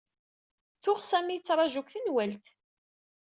[0.83, 2.45] Tuɣ Sami yettraju deg tenwalt.